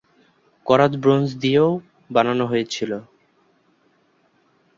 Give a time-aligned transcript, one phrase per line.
[0.65, 1.69] করাত ব্রোঞ্জ দিয়েও
[2.09, 2.91] বানানো হয়েছিল।